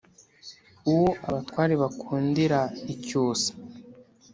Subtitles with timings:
[0.91, 2.59] Uwo abatware bakundira
[2.93, 3.51] icyusa,